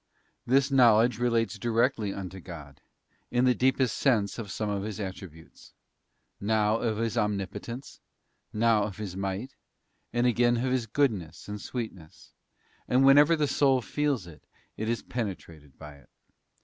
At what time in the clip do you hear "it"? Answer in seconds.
14.25-14.43, 14.75-14.89, 15.97-16.09